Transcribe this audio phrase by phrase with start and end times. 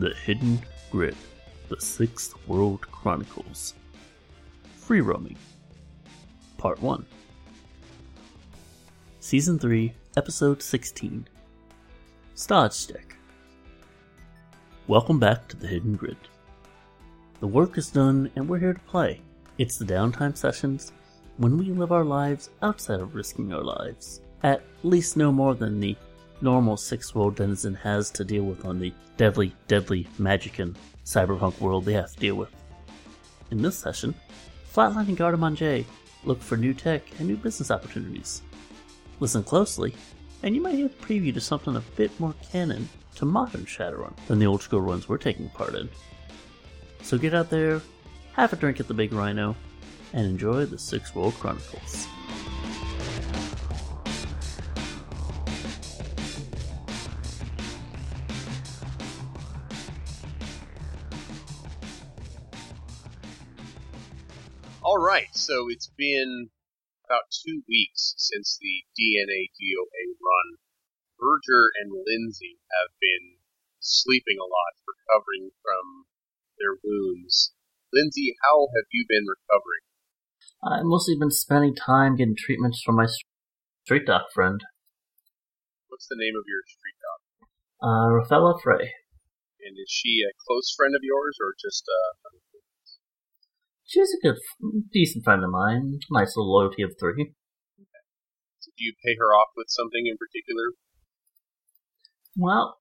[0.00, 1.14] The Hidden Grid,
[1.68, 3.74] The Sixth World Chronicles.
[4.78, 5.36] Free Roaming.
[6.56, 7.04] Part 1.
[9.20, 11.28] Season 3, Episode 16.
[12.34, 12.92] Stodge.
[14.86, 16.16] Welcome back to The Hidden Grid.
[17.40, 19.20] The work is done and we're here to play.
[19.58, 20.92] It's the downtime sessions
[21.36, 24.22] when we live our lives outside of risking our lives.
[24.44, 25.94] At least no more than the
[26.42, 31.60] normal six world denizen has to deal with on the deadly, deadly magic and cyberpunk
[31.60, 32.50] world they have to deal with.
[33.50, 34.14] In this session,
[34.72, 35.84] Flatline and Garde Manger
[36.24, 38.42] look for new tech and new business opportunities.
[39.18, 39.94] Listen closely,
[40.42, 44.14] and you might hear the preview to something a bit more canon to modern Shadowrun
[44.28, 45.88] than the old school runs we're taking part in.
[47.02, 47.82] So get out there,
[48.34, 49.56] have a drink at the Big Rhino,
[50.12, 52.06] and enjoy the Six World Chronicles.
[64.82, 66.48] All right, so it's been
[67.04, 70.48] about two weeks since the DNA DOA run.
[71.18, 73.36] Berger and Lindsay have been
[73.80, 76.08] sleeping a lot, recovering from
[76.58, 77.52] their wounds.
[77.92, 79.84] Lindsay, how have you been recovering?
[80.64, 83.06] I've mostly been spending time getting treatments from my
[83.84, 84.60] street doc friend,
[85.88, 87.20] What's the name of your street doc?
[87.84, 88.94] uh, Rafaela Frey.
[89.60, 91.84] And is she a close friend of yours or just
[93.90, 94.38] She's a good,
[94.92, 95.98] decent friend of mine.
[96.12, 97.34] Nice little loyalty of three.
[97.34, 100.78] do you pay her off with something in particular?
[102.38, 102.78] Well,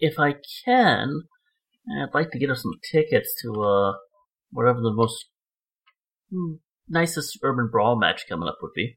[0.00, 1.28] if I can,
[2.00, 3.92] I'd like to get her some tickets to uh
[4.48, 5.28] whatever the most
[6.32, 8.96] hmm, nicest urban brawl match coming up would be.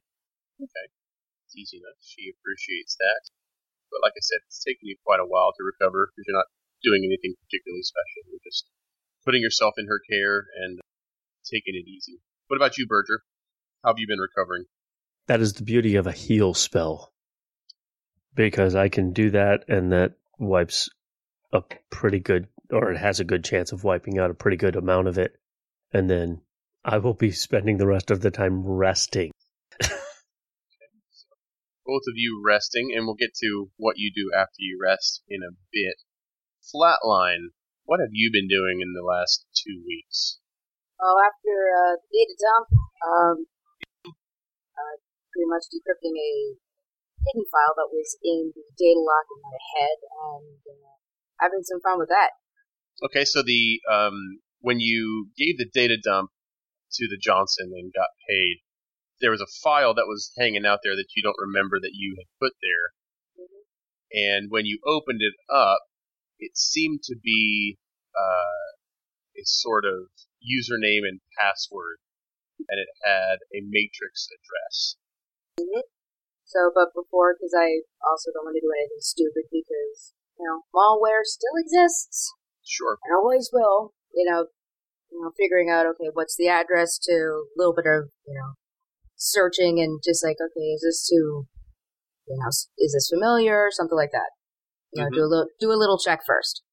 [0.55, 0.87] Okay,
[1.43, 1.99] it's easy enough.
[1.99, 3.27] She appreciates that.
[3.91, 6.47] But like I said, it's taken you quite a while to recover because you're not
[6.79, 8.31] doing anything particularly special.
[8.31, 8.71] You're just
[9.27, 10.79] putting yourself in her care and
[11.51, 12.19] taking it easy.
[12.47, 13.21] What about you, Berger?
[13.83, 14.65] How have you been recovering?
[15.27, 17.13] That is the beauty of a heal spell.
[18.33, 20.89] Because I can do that and that wipes
[21.53, 24.75] a pretty good or it has a good chance of wiping out a pretty good
[24.75, 25.39] amount of it.
[25.93, 26.41] And then
[26.83, 29.31] I will be spending the rest of the time resting.
[29.79, 29.89] Both
[32.07, 35.55] of you resting, and we'll get to what you do after you rest in a
[35.71, 35.95] bit.
[36.63, 37.49] Flatline,
[37.85, 40.39] what have you been doing in the last two weeks?
[40.99, 42.67] Well, after uh, the data dump,
[43.03, 43.37] um,
[44.07, 44.95] uh,
[45.31, 46.31] pretty much decrypting a
[47.25, 50.97] hidden file that was in the data lock in my head, and uh,
[51.41, 52.31] having some fun with that.
[53.03, 56.31] Okay, so the um, when you gave the data dump
[56.93, 58.63] to the Johnson and got paid,
[59.19, 62.15] there was a file that was hanging out there that you don't remember that you
[62.17, 62.95] had put there.
[64.15, 65.79] And when you opened it up,
[66.39, 67.77] it seemed to be
[68.15, 68.75] uh,
[69.35, 70.07] a sort of
[70.45, 71.97] username and password,
[72.69, 74.95] and it had a matrix address.
[76.45, 80.61] So, but before, because I also don't want to do anything stupid, because you know,
[80.73, 82.97] malware still exists Sure.
[83.03, 83.93] and always will.
[84.13, 84.47] You know,
[85.11, 88.53] you know, figuring out okay, what's the address to a little bit of you know
[89.15, 91.47] searching and just like okay, is this to
[92.27, 94.31] you know, is this familiar, something like that.
[94.93, 95.15] You know, Mhm.
[95.15, 96.63] do a little do a little check first.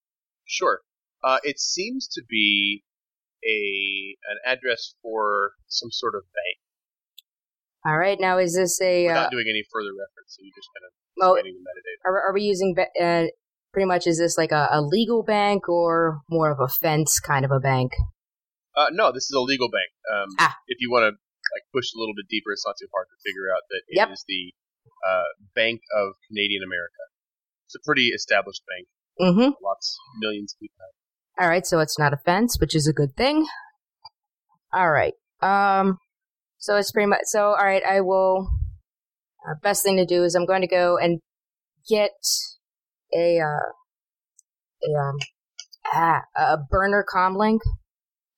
[0.44, 0.82] Sure.
[1.24, 2.84] Uh, it seems to be
[3.44, 6.58] a an address for some sort of bank.
[7.84, 10.68] All right, now is this a uh, not doing any further reference, so you just
[10.70, 10.92] kind of
[11.22, 11.98] oh, the metadata.
[12.06, 13.24] are, are we using uh,
[13.72, 17.44] pretty much is this like a, a legal bank or more of a fence kind
[17.44, 17.92] of a bank?
[18.76, 19.90] Uh, no, this is a legal bank.
[20.08, 20.54] Um, Ah.
[20.66, 23.18] If you want to like push a little bit deeper, it's not too hard to
[23.20, 24.30] figure out that it is Yep.
[24.30, 24.42] the
[25.04, 27.02] uh, Bank of Canadian America.
[27.66, 28.86] It's a pretty established bank.
[29.20, 29.50] Mm-hmm.
[29.60, 30.76] Lots, millions of people.
[31.40, 33.46] All right, so it's not a fence, which is a good thing.
[34.72, 35.14] All right.
[35.40, 35.98] Um.
[36.58, 37.46] So it's pretty much so.
[37.46, 38.48] All right, I will.
[39.46, 41.20] Uh, best thing to do is I'm going to go and
[41.88, 42.12] get
[43.14, 43.72] a uh,
[44.84, 45.16] a um
[45.92, 47.62] ah, a burner com link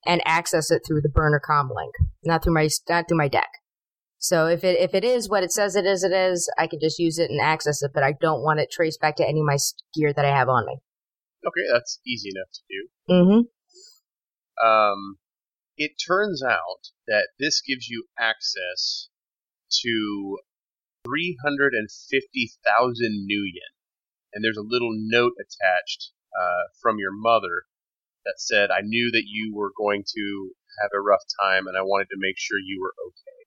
[0.06, 1.92] and access it through the burner com link,
[2.24, 3.50] not through my not through my deck.
[4.18, 6.50] So if it if it is what it says it is, it is.
[6.58, 9.16] I can just use it and access it, but I don't want it traced back
[9.16, 9.58] to any of my
[9.94, 10.78] gear that I have on me.
[11.46, 12.88] Okay, that's easy enough to do.
[13.10, 13.42] Mm-hmm.
[14.66, 15.18] Um,
[15.76, 19.10] it turns out that this gives you access
[19.82, 20.38] to
[21.04, 23.74] 350,000 new yen.
[24.32, 27.66] And there's a little note attached uh, from your mother
[28.24, 31.82] that said, I knew that you were going to have a rough time and I
[31.82, 33.44] wanted to make sure you were okay.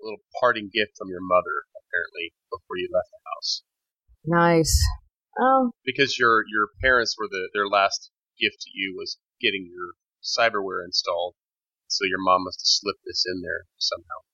[0.00, 3.62] A little parting gift from your mother, apparently, before you left the house.
[4.24, 4.84] Nice.
[5.38, 8.10] Oh, because your your parents were the their last
[8.40, 11.34] gift to you was getting your cyberware installed.
[11.88, 14.24] So your mom must have slipped this in there somehow.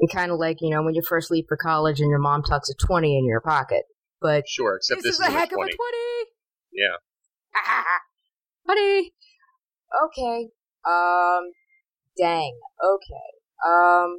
[0.00, 2.42] and kind of like you know when you first leave for college and your mom
[2.42, 3.84] tucks a twenty in your pocket.
[4.20, 5.62] But Sure, except this, this, is a heck 20.
[5.62, 6.30] of a twenty.
[6.72, 6.96] Yeah.
[7.56, 7.84] Ah,
[8.66, 9.12] twenty.
[10.06, 10.48] Okay.
[10.88, 11.52] Um.
[12.18, 12.52] Dang.
[12.84, 13.30] Okay.
[13.66, 14.18] Um.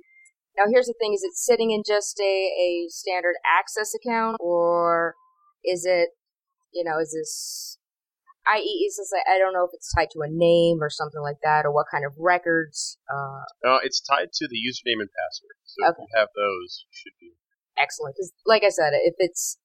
[0.57, 5.15] Now here's the thing: is it sitting in just a a standard access account, or
[5.63, 6.09] is it,
[6.73, 7.77] you know, is this?
[8.47, 9.11] I.e., is this?
[9.29, 11.85] I don't know if it's tied to a name or something like that, or what
[11.91, 12.97] kind of records.
[13.07, 15.55] Uh, No, it's tied to the username and password.
[15.63, 16.01] So if Okay.
[16.01, 17.33] you have those, you should be.
[17.77, 18.15] excellent.
[18.15, 19.57] Because, like I said, if it's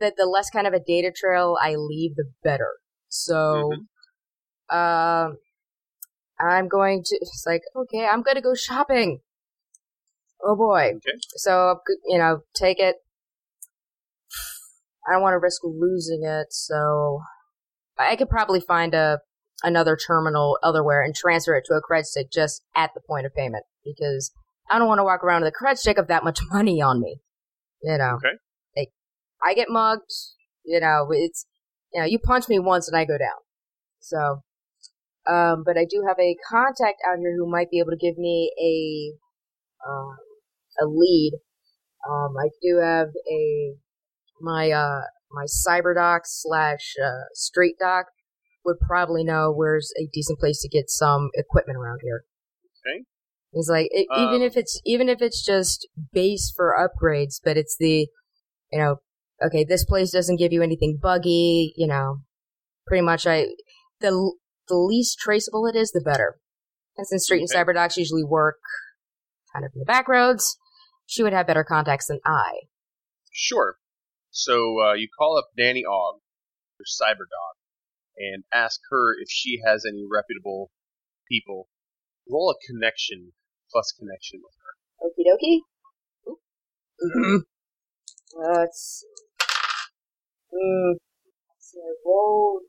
[0.00, 2.78] the the less kind of a data trail I leave, the better.
[3.08, 3.72] So,
[4.70, 5.36] um,
[6.40, 7.16] I'm going to.
[7.20, 9.20] It's like okay, I'm going to go shopping.
[10.42, 10.94] Oh boy.
[10.96, 11.18] Okay.
[11.36, 12.96] So you know, take it.
[15.06, 17.20] I don't want to risk losing it, so
[17.98, 19.20] I could probably find a
[19.62, 23.34] another terminal elsewhere and transfer it to a credit stick just at the point of
[23.34, 24.32] payment because
[24.70, 27.00] I don't want to walk around with a credit stick of that much money on
[27.00, 27.18] me.
[27.82, 28.16] You know.
[28.16, 28.36] Okay.
[28.76, 28.88] Like,
[29.42, 30.12] I get mugged.
[30.64, 31.46] You know, it's
[31.92, 33.40] you know, you punch me once and I go down.
[34.00, 34.42] So,
[35.30, 38.18] um, but I do have a contact out here who might be able to give
[38.18, 40.16] me a um,
[40.82, 41.32] a lead.
[42.08, 43.74] Um, I do have a
[44.40, 45.02] my uh
[45.32, 48.06] my cyberdoc slash uh, street doc
[48.64, 52.24] would probably know where's a decent place to get some equipment around here.
[52.86, 53.04] Okay.
[53.52, 57.56] He's like, it, even Um, if it's even if it's just base for upgrades, but
[57.56, 58.08] it's the,
[58.72, 58.96] you know,
[59.44, 62.18] okay, this place doesn't give you anything buggy, you know,
[62.86, 63.46] pretty much I
[64.00, 64.34] the
[64.68, 66.38] the least traceable it is, the better.
[66.96, 67.58] And since street Okay.
[67.58, 68.56] and cyberdocs usually work
[69.52, 70.56] kind of in the back roads,
[71.06, 72.60] she would have better contacts than I.
[73.32, 73.76] Sure.
[74.34, 76.20] So uh, you call up Nanny Og,
[76.78, 77.54] your cyber doc,
[78.18, 80.72] and ask her if she has any reputable
[81.30, 81.68] people.
[82.28, 83.32] Roll a connection
[83.70, 85.06] plus connection with her.
[85.06, 85.60] Okie dokie.
[87.00, 87.36] Mm-hmm.
[88.42, 89.46] Let's see.
[90.52, 90.94] Mm,
[91.60, 92.62] so I rolled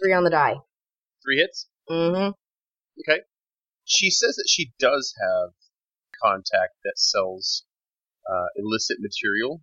[0.00, 0.54] three on the die.
[1.22, 1.68] Three hits.
[1.90, 2.30] Mm-hmm.
[3.00, 3.20] Okay.
[3.84, 5.50] She says that she does have
[6.22, 7.64] contact that sells
[8.26, 9.60] uh, illicit material.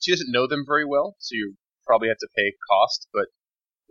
[0.00, 1.54] She doesn't know them very well, so you
[1.86, 3.26] probably have to pay cost, but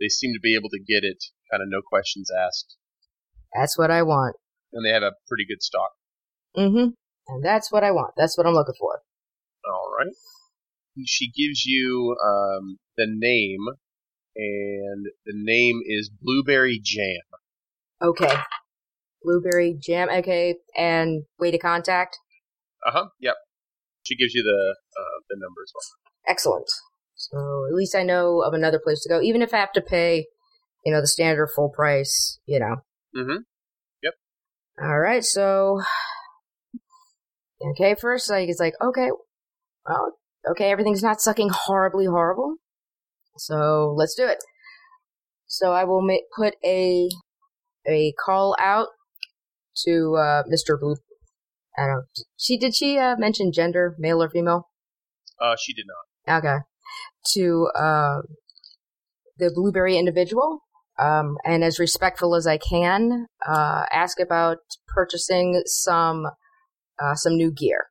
[0.00, 2.76] they seem to be able to get it kind of no questions asked,
[3.54, 4.36] That's what I want.
[4.72, 5.90] and they have a pretty good stock.
[6.56, 6.90] Mm-hmm.
[7.28, 8.14] And that's what I want.
[8.16, 9.02] That's what I'm looking for.
[9.66, 10.12] All right.
[11.06, 13.60] She gives you um, the name,
[14.36, 17.20] and the name is Blueberry Jam.
[18.02, 18.34] Okay.
[19.22, 20.08] Blueberry jam.
[20.10, 20.56] Okay.
[20.76, 22.18] And way to contact.
[22.86, 23.06] Uh huh.
[23.20, 23.34] Yep.
[24.02, 25.99] She gives you the uh, the number as well.
[26.28, 26.66] Excellent.
[27.14, 29.80] So at least I know of another place to go, even if I have to
[29.80, 30.26] pay,
[30.84, 32.38] you know, the standard full price.
[32.46, 32.76] You know.
[33.16, 33.42] Mm-hmm.
[34.02, 34.14] Yep.
[34.82, 35.80] All right, so
[37.72, 39.10] okay, first like it's like okay,
[39.86, 40.14] well,
[40.50, 42.56] okay, everything's not sucking horribly horrible,
[43.36, 44.38] so let's do it.
[45.46, 47.08] So I will put a
[47.86, 48.88] a call out
[49.84, 50.78] to uh, Mr.
[50.78, 50.96] Blue.
[51.76, 52.06] I don't.
[52.36, 54.68] She did she uh, mention gender, male or female?
[55.40, 56.09] Uh, she did not.
[56.28, 56.58] Okay,
[57.34, 58.20] to uh,
[59.38, 60.60] the blueberry individual.
[60.98, 66.26] Um, and as respectful as I can, uh, ask about purchasing some
[67.02, 67.86] uh, some new gear.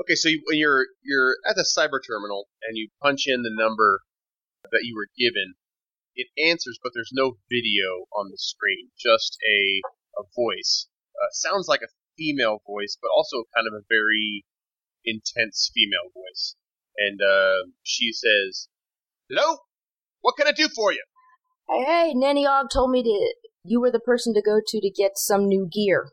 [0.00, 3.52] Okay, so you, when you're you're at the cyber terminal and you punch in the
[3.52, 4.00] number
[4.64, 5.54] that you were given,
[6.14, 9.82] it answers, but there's no video on the screen, just a
[10.18, 10.88] a voice.
[11.20, 14.44] Uh, sounds like a female voice, but also kind of a very
[15.04, 16.56] intense female voice.
[16.98, 18.68] And uh, she says,
[19.28, 19.58] "Hello,
[20.20, 21.04] what can I do for you?"
[21.68, 24.90] Hey, hey, Nanny Og told me to you were the person to go to to
[24.90, 26.10] get some new gear.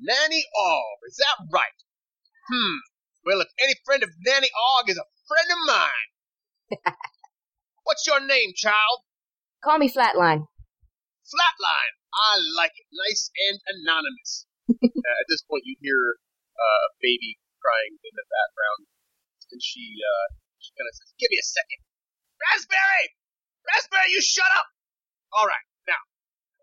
[0.00, 1.78] Nanny Og, is that right?
[2.48, 2.78] Hmm.
[3.24, 6.94] Well, if any friend of Nanny Og is a friend of mine.
[7.84, 9.04] What's your name, child?
[9.62, 10.48] Call me Flatline.
[11.24, 11.94] Flatline.
[12.14, 12.86] I like it.
[12.92, 14.46] Nice and anonymous.
[14.70, 16.20] uh, at this point, you hear
[16.54, 18.80] uh, a baby crying in the background,
[19.54, 20.26] and she uh,
[20.58, 21.80] she kind of says, "Give me a second,
[22.42, 23.06] Raspberry,
[23.62, 24.66] Raspberry, you shut up."
[25.30, 26.02] All right, now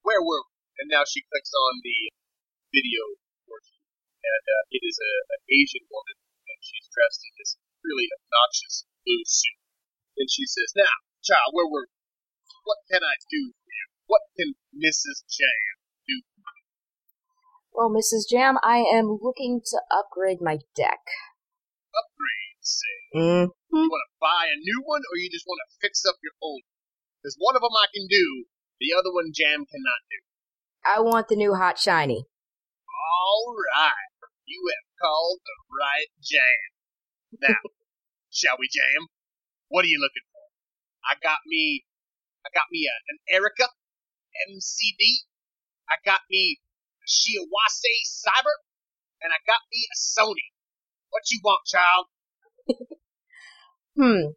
[0.03, 0.51] where were we?
[0.83, 2.11] And now she clicks on the
[2.75, 3.15] video
[3.47, 3.79] portion,
[4.27, 8.83] and uh, it is a, an Asian woman, and she's dressed in this really obnoxious
[9.07, 9.59] blue suit.
[10.19, 10.91] And she says, "Now,
[11.23, 11.95] child, where were we?
[12.67, 13.87] What can I do for you?
[14.11, 15.23] What can Mrs.
[15.31, 16.67] Jam do for you?"
[17.71, 18.27] Well, Mrs.
[18.27, 21.07] Jam, I am looking to upgrade my deck.
[21.95, 22.40] upgrade.
[22.61, 22.97] Say.
[23.17, 23.49] Mm.
[23.49, 26.37] You want to buy a new one, or you just want to fix up your
[26.41, 26.61] old?
[27.17, 28.45] Because one of them I can do,
[28.79, 30.19] the other one Jam cannot do.
[30.85, 32.25] I want the new hot shiny.
[32.25, 34.09] All right,
[34.45, 36.69] you have called the right Jam.
[37.41, 37.61] Now,
[38.33, 39.09] shall we jam?
[39.69, 40.45] What are you looking for?
[41.05, 41.85] I got me,
[42.45, 43.69] I got me a, an Erika
[44.49, 45.29] MCD.
[45.89, 47.93] I got me a Shiawase
[48.25, 48.57] Cyber,
[49.21, 50.53] and I got me a Sony.
[51.09, 52.07] What you want, child?
[53.97, 54.31] Hmm.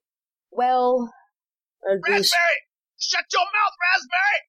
[0.50, 1.14] Well,
[1.82, 2.58] the sh- Raspberry!
[2.98, 4.40] Shut your mouth, Raspberry!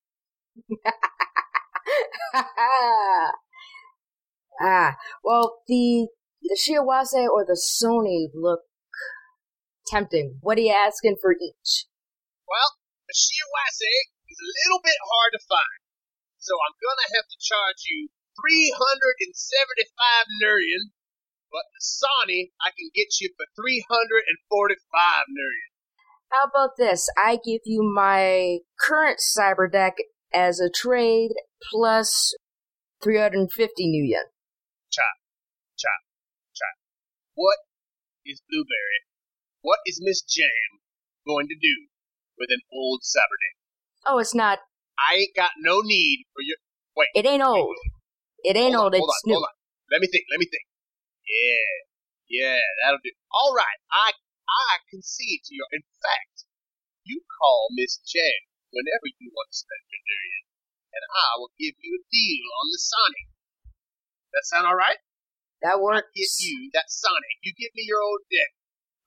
[4.62, 6.08] ah, well, the
[6.42, 8.62] the Shiawase or the Sony look
[9.88, 10.40] tempting.
[10.42, 11.86] What are you asking for each?
[12.50, 12.74] Well,
[13.08, 15.80] the Shiawase is a little bit hard to find,
[16.40, 18.10] so I'm gonna have to charge you
[18.42, 20.95] 375 million,
[21.56, 24.76] but the Sony I can get you for 345
[25.32, 25.72] million.
[26.28, 27.08] How about this?
[27.16, 29.96] I give you my current cyber deck
[30.34, 31.32] as a trade
[31.72, 32.36] plus
[33.02, 33.48] 350
[33.88, 34.28] new yen.
[34.92, 35.16] Chop,
[35.80, 36.02] chop,
[36.52, 36.76] chop.
[37.36, 37.56] What
[38.26, 39.08] is Blueberry?
[39.62, 40.84] What is Miss Jam
[41.26, 41.88] going to do
[42.38, 43.56] with an old Saturday?
[44.06, 44.60] Oh, it's not.
[45.00, 46.58] I ain't got no need for your.
[46.98, 47.08] Wait.
[47.16, 47.76] It ain't old.
[48.44, 48.96] It ain't hold old.
[48.96, 49.34] on, hold on, new.
[49.36, 49.56] hold on.
[49.92, 50.26] Let me think.
[50.30, 50.64] Let me think.
[51.26, 51.70] Yeah,
[52.30, 53.14] yeah, that'll do.
[53.34, 55.66] All right, I I concede to your.
[55.74, 56.46] In fact,
[57.04, 60.44] you call Miss Jam whenever you want to spend your million,
[60.94, 63.28] and I will give you a deal on the Sonic.
[64.34, 65.02] That sound all right?
[65.66, 66.14] That I works.
[66.14, 67.42] give you that Sonic.
[67.42, 68.54] You give me your old deck.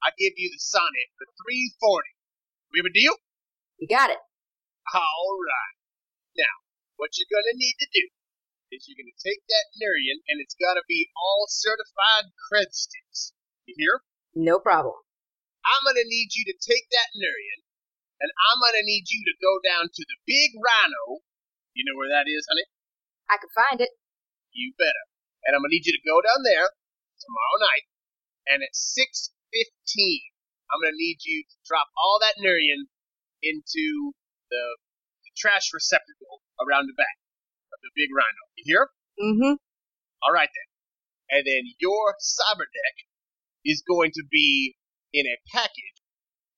[0.03, 2.15] I give you the Sonic for three forty.
[2.75, 3.15] We have a deal?
[3.79, 4.19] You got it.
[4.93, 5.75] All right.
[6.35, 6.55] Now,
[6.99, 8.03] what you're gonna need to do
[8.71, 13.33] is you're gonna take that nuyen, and it's gotta be all certified cred sticks.
[13.65, 13.95] You hear?
[14.37, 15.01] No problem.
[15.65, 17.65] I'm gonna need you to take that nuyen,
[18.21, 21.25] and I'm gonna need you to go down to the Big Rhino.
[21.73, 22.69] You know where that is, honey?
[23.29, 23.93] I can find it.
[24.53, 25.05] You better.
[25.45, 26.69] And I'm gonna need you to go down there
[27.17, 27.89] tomorrow night,
[28.45, 30.29] and at 6:15,
[30.69, 32.85] I'm gonna need you to drop all that nuyen
[33.41, 34.13] into
[34.51, 34.77] the,
[35.25, 37.17] the trash receptacle around the back
[37.81, 38.43] the big rhino.
[38.57, 38.83] You hear?
[39.19, 39.55] Mm-hmm.
[40.23, 40.69] All right then.
[41.29, 42.95] And then your cyber deck
[43.63, 44.75] is going to be
[45.13, 45.97] in a package.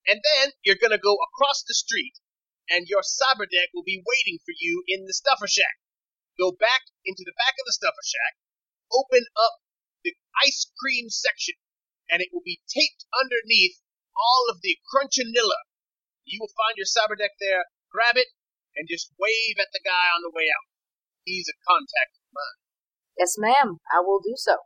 [0.06, 2.18] And then you're going to go across the street
[2.70, 5.76] and your cyber deck will be waiting for you in the stuffer shack.
[6.40, 8.34] Go back into the back of the stuffer shack,
[8.88, 9.60] open up
[10.02, 11.54] the ice cream section,
[12.08, 13.78] and it will be taped underneath
[14.16, 15.68] all of the crunchanilla.
[16.24, 18.32] You will find your cyber deck there, grab it,
[18.76, 20.71] and just wave at the guy on the way out.
[21.22, 22.58] He's a contact of mine.
[23.18, 23.78] Yes, ma'am.
[23.92, 24.58] I will do so.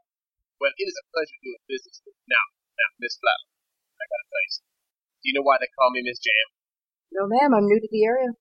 [0.57, 2.27] Well, it is a pleasure doing business with you.
[2.33, 2.45] Now,
[2.81, 3.53] now, Miss Flatland,
[4.01, 4.77] I gotta tell you something.
[5.21, 6.49] Do you know why they call me Miss Jam?
[7.13, 7.53] No, ma'am.
[7.53, 8.33] I'm new to the area.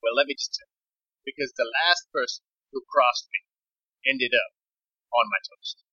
[0.00, 0.78] Well, let me just tell you.
[1.28, 3.44] Because the last person who crossed me
[4.08, 4.56] ended up
[5.12, 5.84] on my toast.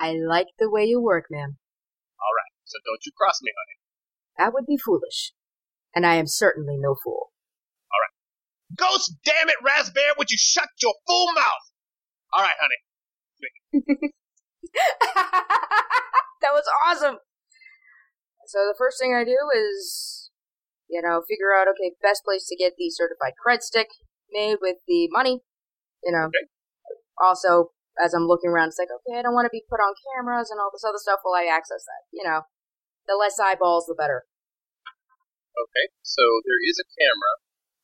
[0.00, 1.60] I like the way you work, ma'am.
[2.16, 3.76] All right, so don't you cross me, honey.
[4.38, 5.32] That would be foolish.
[5.94, 7.32] And I am certainly no fool.
[8.76, 11.64] Ghost, damn it, Raspberry, would you shut your full mouth?
[12.32, 12.80] All right, honey.
[16.42, 17.18] that was awesome.
[18.46, 20.30] So the first thing I do is,
[20.88, 23.88] you know, figure out okay, best place to get the certified cred stick
[24.30, 25.42] made with the money.
[26.02, 26.46] You know, Okay.
[27.20, 27.70] also
[28.02, 30.50] as I'm looking around, it's like okay, I don't want to be put on cameras
[30.50, 32.06] and all this other stuff while I access that.
[32.10, 32.42] You know,
[33.06, 34.26] the less eyeballs, the better.
[35.54, 37.32] Okay, so there is a camera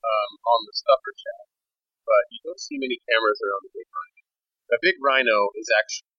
[0.07, 1.47] um, on the stuffer shack,
[2.07, 4.23] but you don't see many cameras around the big rhino.
[4.71, 6.11] The big rhino is actually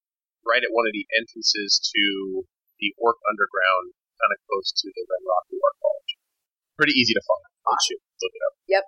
[0.43, 2.05] right at one of the entrances to
[2.79, 6.11] the Orc Underground, kind of close to the Red Rock War College.
[6.79, 7.43] Pretty easy to find.
[7.91, 8.53] You look it up.
[8.71, 8.85] Yep.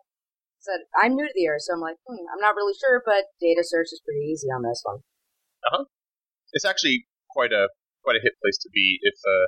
[0.64, 3.32] Said I'm new to the area, so I'm like, hmm, I'm not really sure, but
[3.44, 5.04] data search is pretty easy on this one.
[5.68, 5.86] Uh huh.
[6.56, 7.68] It's actually quite a
[8.04, 9.48] quite a hit place to be if uh,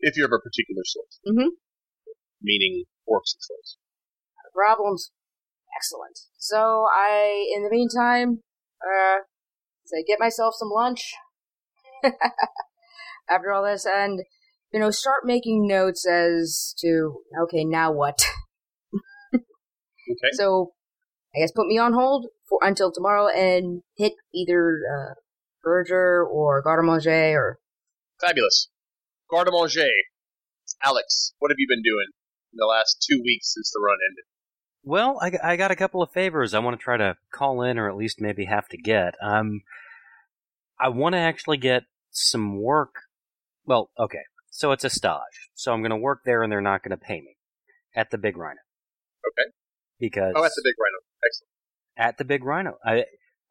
[0.00, 1.52] if you're of a particular source, Mhm.
[2.40, 3.76] meaning orcs and trolls.
[4.54, 5.10] Problems.
[5.76, 6.18] Excellent.
[6.38, 8.40] So I, in the meantime,
[8.82, 9.18] uh,
[9.86, 11.14] say get myself some lunch.
[13.30, 14.20] After all this, and
[14.72, 18.18] you know, start making notes as to okay, now what?
[20.10, 20.32] Okay.
[20.32, 20.72] So,
[21.34, 25.14] I guess put me on hold for until tomorrow and hit either uh,
[25.62, 27.58] Berger or Garde Manger or
[28.20, 28.68] Fabulous.
[29.30, 29.88] Garde Manger.
[30.82, 32.12] Alex, what have you been doing
[32.52, 34.24] in the last two weeks since the run ended?
[34.84, 37.78] Well, I, I got a couple of favors I want to try to call in,
[37.78, 39.14] or at least maybe have to get.
[39.22, 39.62] Um,
[40.78, 42.94] I want to actually get some work.
[43.64, 44.22] Well, okay.
[44.50, 45.50] So it's a stage.
[45.54, 47.36] So I'm going to work there and they're not going to pay me
[47.96, 48.60] at the Big Rhino.
[49.26, 49.50] Okay.
[49.98, 50.98] Because Oh, that's the big rhino.
[51.24, 51.50] Excellent.
[51.96, 52.76] at the Big Rhino.
[52.84, 53.04] I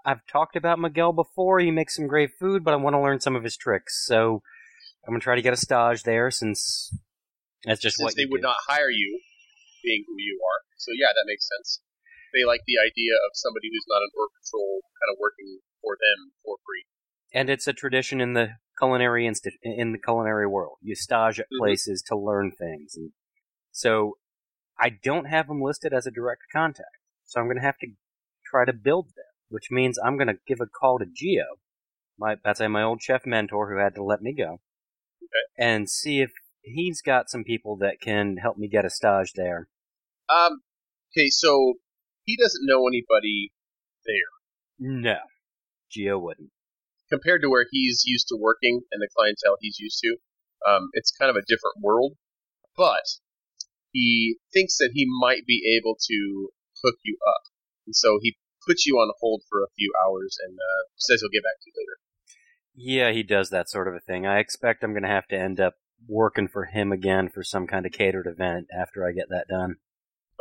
[0.06, 1.60] I've talked about Miguel before.
[1.60, 4.06] He makes some great food, but I want to learn some of his tricks.
[4.06, 4.44] So
[5.08, 6.96] I'm gonna try to get a stage there since
[7.66, 8.44] that's just Since what they would do.
[8.48, 9.20] not hire you,
[9.84, 10.60] being who you are.
[10.84, 11.80] So yeah, that makes sense.
[12.36, 15.96] They like the idea of somebody who's not an orc patrol kind of working for
[15.96, 16.86] them for free.
[17.34, 20.78] and it's a tradition in the culinary insti- in the culinary world.
[20.82, 21.58] You stage at Mhm.
[21.60, 23.12] places to learn things, and
[23.72, 24.18] so
[24.78, 26.98] I don't have them listed as a direct contact.
[27.26, 27.88] So I'm going to have to
[28.46, 31.60] try to build them, which means I'm going to give a call to Geo,
[32.18, 34.60] my that's my old chef mentor who had to let me go,
[35.24, 35.46] Okay.
[35.58, 39.68] and see if he's got some people that can help me get a stage there.
[40.30, 40.62] Um.
[41.16, 41.76] Okay, so
[42.26, 43.52] he doesn't know anybody
[44.06, 44.34] there.
[44.80, 45.20] No,
[45.92, 46.50] Geo wouldn't.
[47.10, 50.18] compared to where he's used to working and the clientele he's used to.
[50.68, 52.14] Um, it's kind of a different world,
[52.76, 53.04] but
[53.92, 56.50] he thinks that he might be able to
[56.84, 57.44] hook you up,
[57.86, 61.30] and so he puts you on hold for a few hours and uh, says he'll
[61.30, 61.98] get back to you later.
[62.76, 64.26] Yeah, he does that sort of a thing.
[64.26, 65.76] I expect I'm going to have to end up
[66.08, 69.76] working for him again for some kind of catered event after I get that done.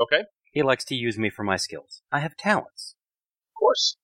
[0.00, 0.22] Okay,
[0.52, 2.02] He likes to use me for my skills.
[2.12, 2.94] I have talents.
[3.50, 3.96] Of course.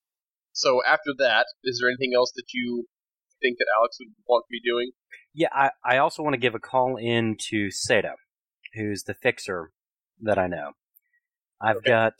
[0.51, 2.87] So after that, is there anything else that you
[3.41, 4.91] think that Alex would want to be doing?
[5.33, 8.15] Yeah, I, I also want to give a call in to Saito,
[8.73, 9.71] who's the fixer
[10.21, 10.71] that I know.
[11.61, 11.89] I've Okay.
[11.91, 12.13] got.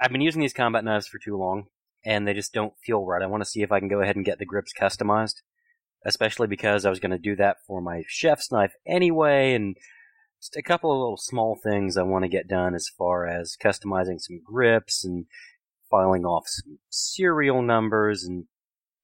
[0.00, 1.66] I've been using these combat knives for too long,
[2.04, 3.22] and they just don't feel right.
[3.22, 5.36] I want to see if I can go ahead and get the grips customized,
[6.04, 9.76] especially because I was going to do that for my chef's knife anyway, and
[10.40, 13.56] just a couple of little small things I want to get done as far as
[13.62, 15.26] customizing some grips and
[15.90, 18.44] filing off some serial numbers and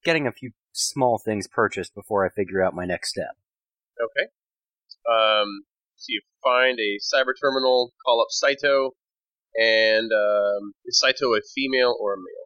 [0.03, 3.35] getting a few small things purchased before I figure out my next step.
[4.01, 4.27] Okay.
[5.09, 5.63] Um,
[5.95, 8.91] so you find a cyber terminal, call up Saito,
[9.55, 12.45] and um, is Saito a female or a male?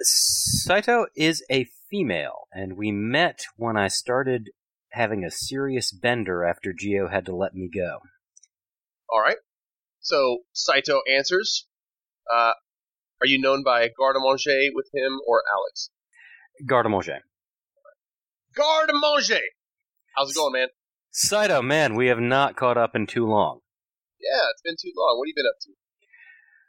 [0.00, 4.50] Saito is a female, and we met when I started
[4.90, 8.00] having a serious bender after Geo had to let me go.
[9.14, 9.36] All right.
[10.00, 11.68] So Saito answers.
[12.30, 12.52] Uh,
[13.20, 15.90] are you known by Garde Manger with him or Alex?
[16.66, 17.20] Garde Manger.
[18.56, 19.40] Garde Manger!
[20.16, 20.68] How's it going, man?
[21.12, 23.60] Saito, man, we have not caught up in too long.
[24.20, 25.16] Yeah, it's been too long.
[25.16, 25.72] What have you been up to?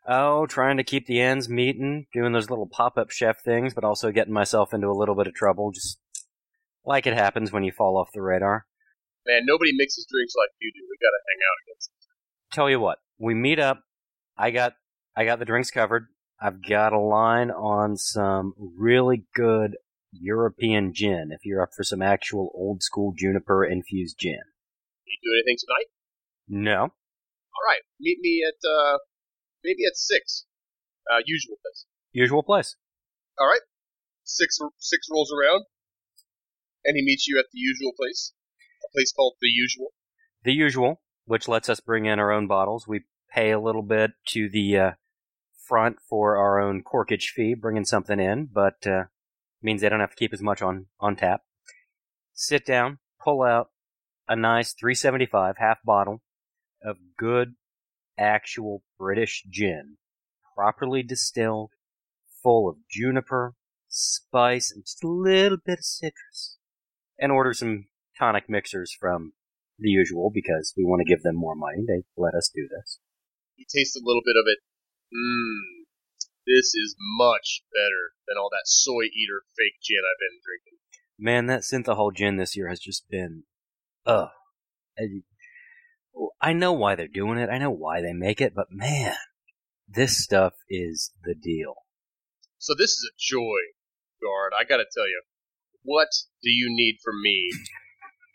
[0.07, 4.11] Oh, trying to keep the ends meeting, doing those little pop-up chef things, but also
[4.11, 5.97] getting myself into a little bit of trouble, just
[6.85, 8.67] like it happens when you fall off the radar.
[9.25, 10.85] Man, nobody mixes drinks like you do.
[10.85, 12.04] We gotta hang out again.
[12.55, 13.81] Tell you what, we meet up.
[14.37, 14.73] I got
[15.15, 16.07] I got the drinks covered.
[16.41, 19.77] I've got a line on some really good
[20.11, 21.29] European gin.
[21.31, 24.39] If you're up for some actual old school juniper infused gin.
[25.05, 25.87] You do anything tonight?
[26.47, 26.81] No.
[26.81, 27.81] All right.
[27.99, 28.97] Meet me at uh,
[29.63, 30.45] maybe at six.
[31.09, 31.85] Uh, usual place.
[32.11, 32.75] Usual place.
[33.39, 33.61] All right.
[34.23, 35.65] Six six rolls around,
[36.83, 38.33] and he meets you at the usual place,
[38.83, 39.93] a place called the usual.
[40.43, 42.87] The usual, which lets us bring in our own bottles.
[42.87, 43.01] We
[43.33, 44.91] pay a little bit to the uh,
[45.67, 49.05] front for our own corkage fee, bringing something in, but uh,
[49.61, 51.41] means they don't have to keep as much on on tap.
[52.33, 53.69] Sit down, pull out
[54.27, 56.21] a nice 375 half bottle
[56.83, 57.55] of good,
[58.17, 59.97] actual British gin,
[60.55, 61.71] properly distilled,
[62.43, 63.55] full of juniper,
[63.87, 66.57] spice, and just a little bit of citrus.
[67.17, 69.33] And order some tonic mixers from
[69.79, 71.83] the usual because we want to give them more money.
[71.87, 72.99] They let us do this.
[73.55, 74.59] You taste a little bit of it.
[75.13, 75.85] Mmm.
[76.47, 80.77] This is much better than all that soy eater fake gin I've been drinking.
[81.17, 83.43] Man, that synthahol gin this year has just been,
[84.05, 84.29] ugh.
[84.97, 85.23] I-
[86.15, 87.49] oh, I know why they're doing it.
[87.49, 89.15] I know why they make it, but man,
[89.87, 91.73] this stuff is the deal.
[92.59, 93.59] So this is a joy,
[94.21, 94.53] Guard.
[94.59, 95.23] I gotta tell you,
[95.83, 96.09] what
[96.43, 97.49] do you need from me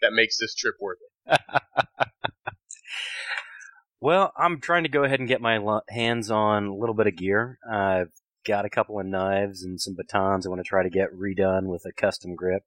[0.03, 1.10] that makes this trip worth it?
[4.03, 7.07] Well, I'm trying to go ahead and get my lo- hands on a little bit
[7.07, 7.59] of gear.
[7.71, 8.09] I've
[8.47, 11.67] got a couple of knives and some batons I want to try to get redone
[11.67, 12.63] with a custom grip.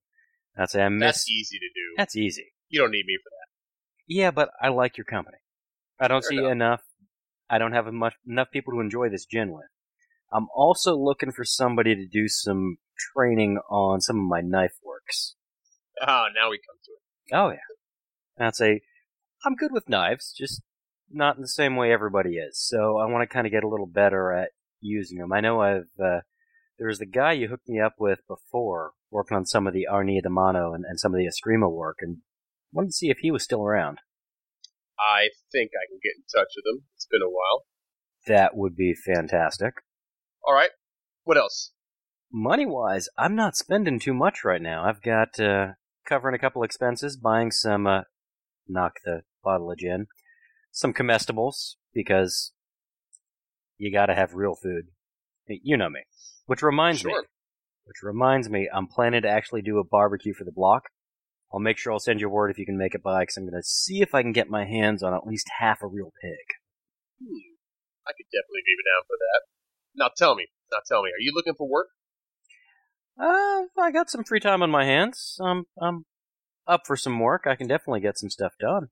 [0.56, 1.08] I'd say I miss.
[1.08, 1.94] That's easy to do.
[1.98, 2.54] That's easy.
[2.70, 3.48] You don't need me for that.
[4.08, 5.38] Yeah, but I like your company.
[6.00, 6.52] I don't Fair see enough.
[6.52, 6.82] enough.
[7.50, 9.66] I don't have much, enough people to enjoy this gin with.
[10.32, 12.78] I'm also looking for somebody to do some
[13.16, 15.36] training on some of my knife works.
[16.00, 17.36] Ah, now we come to it.
[17.36, 17.73] Oh yeah,
[18.40, 18.82] I'd say
[19.46, 20.62] I'm good with knives, just
[21.10, 22.60] not in the same way everybody is.
[22.60, 24.50] So I want to kind of get a little better at
[24.82, 25.32] using them.
[25.32, 26.22] I know I've uh,
[26.80, 29.88] there was the guy you hooked me up with before, working on some of the
[29.92, 32.18] Arnis de Mano and, and some of the Eskrima work, and
[32.74, 34.00] Wanted to see if he was still around.
[35.00, 36.86] I think I can get in touch with him.
[36.96, 37.66] It's been a while.
[38.26, 39.76] That would be fantastic.
[40.44, 40.72] All right.
[41.24, 41.72] What else?
[42.32, 44.86] Money wise, I'm not spending too much right now.
[44.86, 45.74] I've got uh,
[46.08, 48.02] covering a couple expenses, buying some uh,
[48.68, 50.08] knock the bottle of gin,
[50.72, 52.52] some comestibles because
[53.78, 54.86] you got to have real food.
[55.48, 56.02] You know me.
[56.46, 57.14] Which reminds me,
[57.86, 60.84] which reminds me, I'm planning to actually do a barbecue for the block.
[61.54, 63.44] I'll make sure I'll send you word if you can make it by, because I'm
[63.44, 66.12] going to see if I can get my hands on at least half a real
[66.22, 66.58] pig.
[67.22, 67.54] Hmm.
[68.08, 69.42] I could definitely be down for that.
[69.96, 70.48] Now tell me.
[70.72, 71.10] Now tell me.
[71.10, 71.88] Are you looking for work?
[73.20, 75.38] Uh, I got some free time on my hands.
[75.40, 76.06] I'm, I'm
[76.68, 77.44] up for some work.
[77.46, 78.90] I can definitely get some stuff done.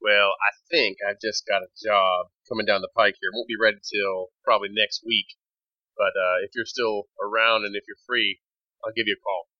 [0.00, 3.30] Well, I think I've just got a job coming down the pike here.
[3.34, 5.26] Won't be ready till probably next week.
[5.96, 8.38] But uh, if you're still around and if you're free,
[8.84, 9.50] I'll give you a call.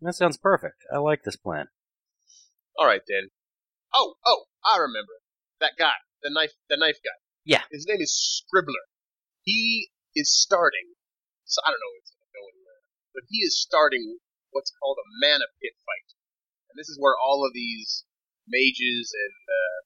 [0.00, 0.86] That sounds perfect.
[0.92, 1.66] I like this plan.
[2.78, 3.34] All right then.
[3.92, 5.18] Oh, oh, I remember
[5.58, 7.18] that guy, the knife, the knife guy.
[7.44, 7.66] Yeah.
[7.72, 8.86] His name is Scribbler.
[9.42, 10.94] He is starting.
[11.44, 12.82] So I don't know if it's gonna go anywhere,
[13.14, 14.20] but he is starting
[14.52, 16.07] what's called a mana pit fight,
[16.78, 18.06] this is where all of these
[18.46, 19.78] mages and uh,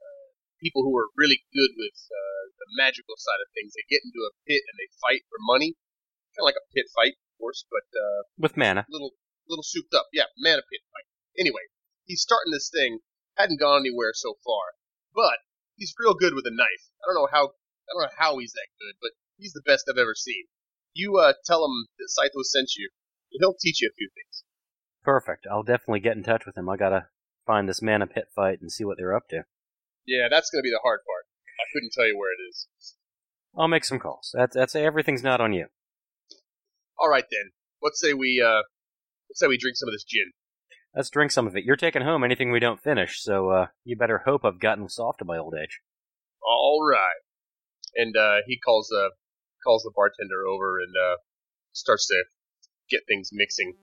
[0.00, 0.26] uh,
[0.62, 4.24] people who are really good with uh, the magical side of things, they get into
[4.24, 5.76] a pit and they fight for money,
[6.32, 8.86] kind of like a pit fight, of course, but uh, With mana.
[8.88, 9.12] little
[9.50, 10.06] little souped up.
[10.14, 11.06] Yeah, mana pit fight.
[11.38, 11.66] Anyway,
[12.06, 13.04] he's starting this thing.
[13.36, 14.80] Hadn't gone anywhere so far,
[15.12, 15.44] but
[15.76, 16.88] he's real good with a knife.
[17.04, 17.52] I don't know how
[17.86, 20.48] I don't know how he's that good, but he's the best I've ever seen.
[20.94, 22.88] You uh, tell him that Saito sent you.
[23.36, 24.45] He'll teach you a few things.
[25.06, 25.46] Perfect.
[25.48, 26.68] I'll definitely get in touch with him.
[26.68, 27.06] I gotta
[27.46, 29.44] find this mana pit fight and see what they're up to.
[30.04, 31.26] Yeah, that's gonna be the hard part.
[31.60, 32.66] I couldn't tell you where it is.
[33.56, 34.34] I'll make some calls.
[34.34, 35.66] That's that's everything's not on you.
[36.98, 37.52] All right then.
[37.80, 38.62] Let's say we uh,
[39.30, 40.32] let's say we drink some of this gin.
[40.92, 41.62] Let's drink some of it.
[41.62, 45.20] You're taking home anything we don't finish, so uh, you better hope I've gotten soft
[45.20, 45.78] in my old age.
[46.42, 47.22] All right.
[47.94, 49.10] And uh, he calls uh
[49.62, 51.18] calls the bartender over and uh,
[51.70, 52.24] starts to
[52.90, 53.74] get things mixing.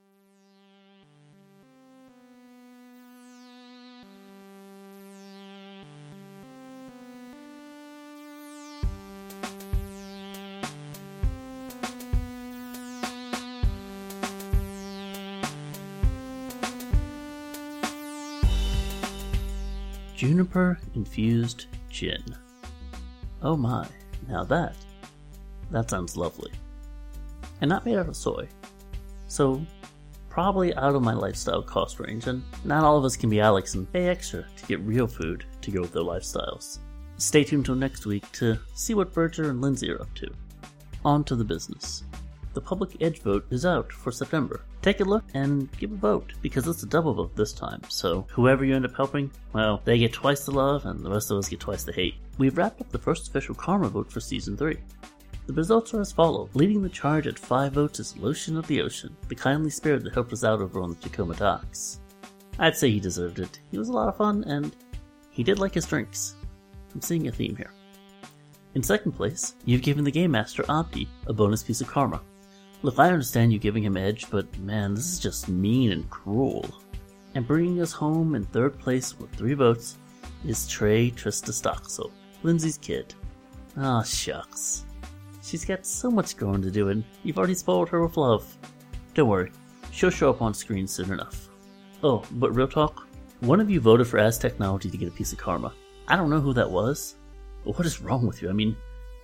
[20.23, 22.23] Juniper infused gin.
[23.41, 23.85] Oh my,
[24.29, 24.73] now that.
[25.69, 26.49] That sounds lovely.
[27.59, 28.47] And not made out of soy.
[29.27, 29.61] So,
[30.29, 33.75] probably out of my lifestyle cost range, and not all of us can be Alex
[33.75, 36.79] and pay extra to get real food to go with their lifestyles.
[37.17, 40.31] Stay tuned till next week to see what Berger and Lindsay are up to.
[41.03, 42.05] On to the business.
[42.53, 44.61] The public edge vote is out for September.
[44.83, 48.27] Take a look and give a vote, because it's a double vote this time, so
[48.29, 51.37] whoever you end up helping, well, they get twice the love and the rest of
[51.37, 52.15] us get twice the hate.
[52.37, 54.77] We've wrapped up the first official Karma vote for Season 3.
[55.47, 56.49] The results are as follow.
[56.53, 60.13] Leading the charge at 5 votes is Lotion of the Ocean, the kindly spirit that
[60.13, 61.99] helped us out over on the Tacoma docks.
[62.59, 63.59] I'd say he deserved it.
[63.71, 64.75] He was a lot of fun, and
[65.31, 66.35] he did like his drinks.
[66.93, 67.71] I'm seeing a theme here.
[68.75, 72.21] In second place, you've given the Game Master Abdi a bonus piece of karma.
[72.83, 76.65] Look, I understand you giving him edge, but man, this is just mean and cruel.
[77.33, 79.95] And bringing us home in third place with three votes
[80.45, 82.11] is Trey Tristastoxel,
[82.43, 83.13] Lindsay's kid.
[83.77, 84.83] Ah, shucks.
[85.41, 88.53] She's got so much going to do, and you've already spoiled her with love.
[89.13, 89.51] Don't worry,
[89.91, 91.47] she'll show up on screen soon enough.
[92.03, 93.07] Oh, but real talk,
[93.39, 95.73] one of you voted for Aztechnology to get a piece of karma.
[96.09, 97.15] I don't know who that was,
[97.63, 98.49] but what is wrong with you?
[98.49, 98.75] I mean,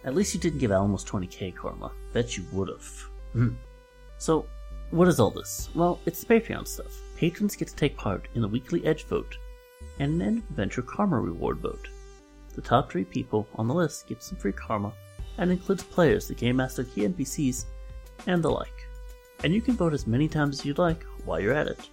[0.05, 1.91] at least you didn't give Alamos 20k karma.
[2.13, 3.08] Bet you would've.
[3.33, 3.53] Hmm.
[4.17, 4.47] So,
[4.91, 5.69] what is all this?
[5.75, 6.93] Well, it's Patreon stuff.
[7.15, 9.37] Patrons get to take part in the weekly Edge vote
[9.99, 11.89] and an adventure karma reward vote.
[12.55, 14.93] The top three people on the list get some free karma
[15.37, 17.65] and includes players, the Game Master, key NPCs,
[18.27, 18.87] and the like.
[19.43, 21.89] And you can vote as many times as you'd like while you're at it.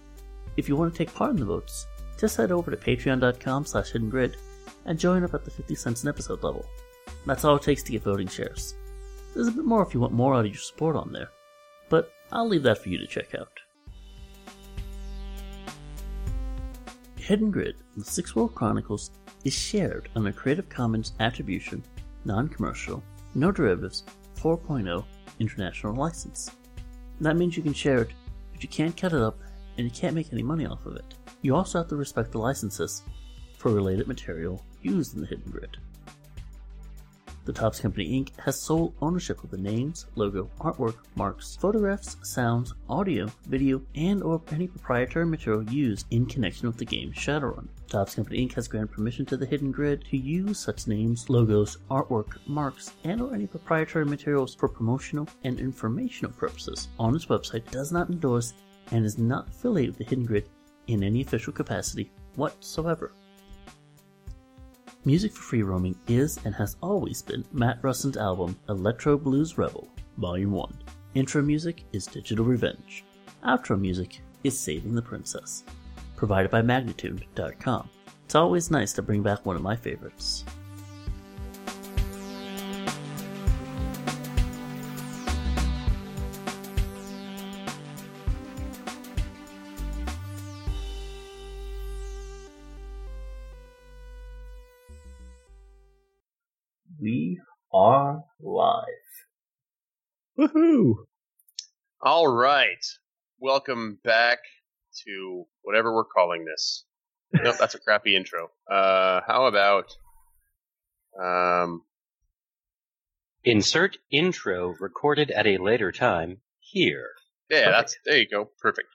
[0.57, 3.91] If you want to take part in the votes, just head over to patreon.com slash
[3.91, 4.37] hidden grid
[4.85, 6.65] and join up at the 50 cents an episode level.
[7.25, 8.75] That's all it takes to get voting shares.
[9.37, 11.29] There's a bit more if you want more out of your support on there,
[11.89, 13.51] but I'll leave that for you to check out.
[17.17, 19.11] Hidden Grid, the Six World Chronicles,
[19.43, 21.83] is shared under Creative Commons Attribution,
[22.25, 23.03] Non Commercial,
[23.35, 24.05] No Derivatives
[24.39, 25.05] 4.0
[25.39, 26.49] International License.
[27.21, 28.09] That means you can share it,
[28.51, 29.37] but you can't cut it up
[29.77, 31.13] and you can't make any money off of it.
[31.43, 33.03] You also have to respect the licenses
[33.59, 35.77] for related material used in the Hidden Grid.
[37.47, 38.37] The Topps Company Inc.
[38.41, 44.41] has sole ownership of the names, logo, artwork, marks, photographs, sounds, audio, video, and or
[44.51, 47.69] any proprietary material used in connection with the game Shadowrun.
[47.87, 48.51] Topps Company Inc.
[48.55, 53.21] has granted permission to the Hidden Grid to use such names, logos, artwork, marks, and
[53.21, 58.55] or any proprietary materials for promotional and informational purposes on its website, does not endorse
[58.91, 60.49] and is not affiliated with the Hidden Grid
[60.87, 63.13] in any official capacity whatsoever.
[65.07, 69.87] Music for Free Roaming is and has always been Matt Russon's album Electro Blues Rebel,
[70.17, 70.79] Volume 1.
[71.15, 73.05] Intro music is Digital Revenge.
[73.45, 75.63] Outro music is Saving the Princess.
[76.17, 77.89] Provided by Magnatune.com.
[78.25, 80.43] It's always nice to bring back one of my favorites.
[100.37, 100.95] Woohoo!
[102.01, 102.83] All right.
[103.39, 104.39] Welcome back
[105.05, 106.85] to whatever we're calling this.
[107.33, 108.49] Nope, that's a crappy intro.
[108.69, 109.91] Uh, how about
[111.21, 111.83] um,
[113.43, 117.09] Insert intro recorded at a later time here.
[117.49, 118.89] yeah, that's there you go, perfect.